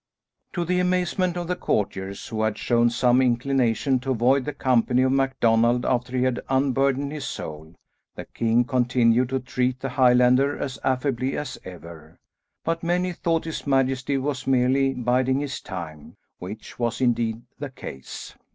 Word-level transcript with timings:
To 0.53 0.65
the 0.65 0.79
amazement 0.79 1.37
of 1.37 1.47
the 1.47 1.55
courtiers, 1.55 2.25
who 2.29 2.41
had 2.41 2.57
shown 2.57 2.89
some 2.89 3.21
inclination 3.21 3.99
to 3.99 4.09
avoid 4.09 4.45
the 4.45 4.51
company 4.51 5.03
of 5.03 5.11
MacDonald 5.11 5.85
after 5.85 6.17
he 6.17 6.23
had 6.23 6.39
unburdened 6.49 7.11
his 7.11 7.25
soul, 7.25 7.75
the 8.15 8.25
king 8.25 8.63
continued 8.63 9.29
to 9.29 9.39
treat 9.39 9.79
the 9.79 9.89
Highlander 9.89 10.57
as 10.57 10.79
affably 10.83 11.37
as 11.37 11.59
ever, 11.63 12.17
but 12.63 12.81
many 12.81 13.13
thought 13.13 13.45
his 13.45 13.67
majesty 13.67 14.17
was 14.17 14.47
merely 14.47 14.95
biding 14.95 15.39
his 15.39 15.61
time, 15.61 16.15
which 16.39 16.79
was 16.79 16.99
indeed 16.99 17.43
the 17.59 17.69
case. 17.69 18.33